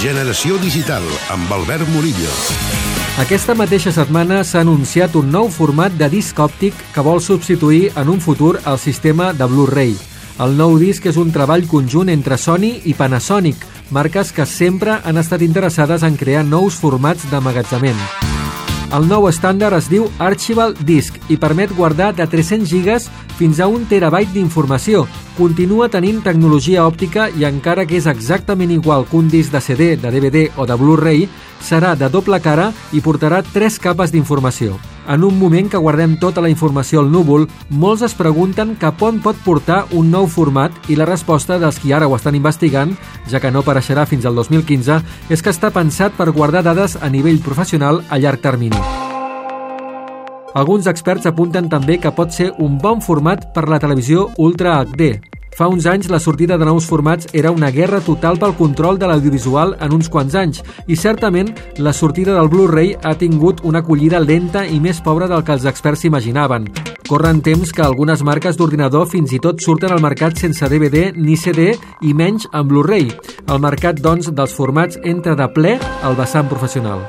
[0.00, 2.30] Generació Digital, amb Albert Murillo.
[3.22, 8.10] Aquesta mateixa setmana s'ha anunciat un nou format de disc òptic que vol substituir en
[8.10, 9.94] un futur el sistema de Blu-ray.
[10.42, 13.62] El nou disc és un treball conjunt entre Sony i Panasonic,
[13.94, 18.00] marques que sempre han estat interessades en crear nous formats d'emmagatzament.
[18.94, 23.08] El nou estàndard es diu Archival Disk i permet guardar de 300 gigas
[23.38, 25.06] fins a un terabyte d'informació.
[25.34, 29.88] Continua tenint tecnologia òptica i encara que és exactament igual que un disc de CD,
[29.98, 31.24] de DVD o de Blu-ray,
[31.58, 34.78] serà de doble cara i portarà tres capes d'informació.
[35.10, 39.18] En un moment que guardem tota la informació al núvol, molts es pregunten cap on
[39.24, 42.94] pot portar un nou format i la resposta dels qui ara ho estan investigant,
[43.26, 45.02] ja que no apareixerà fins al 2015,
[45.34, 49.03] és que està pensat per guardar dades a nivell professional a llarg termini.
[50.54, 55.16] Alguns experts apunten també que pot ser un bon format per la televisió Ultra HD.
[55.54, 59.06] Fa uns anys la sortida de nous formats era una guerra total pel control de
[59.06, 64.20] l'audiovisual en uns quants anys i certament la sortida del Blu-ray ha tingut una acollida
[64.22, 66.70] lenta i més pobra del que els experts s'imaginaven.
[67.08, 71.34] Corren temps que algunes marques d'ordinador fins i tot surten al mercat sense DVD ni
[71.36, 71.72] CD
[72.02, 73.10] i menys amb Blu-ray.
[73.50, 77.02] El mercat, doncs, dels formats entra de ple al vessant professional.